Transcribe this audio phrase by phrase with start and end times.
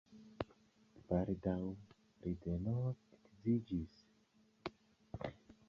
[1.09, 1.57] Baldaŭ
[2.25, 3.95] li denove edziĝis.